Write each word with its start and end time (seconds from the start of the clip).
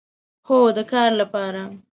هو، 0.47 0.57
د 0.75 0.79
کار 0.91 1.09
لپاره 1.21 1.61